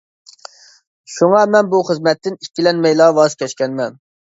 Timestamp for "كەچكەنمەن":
3.45-4.05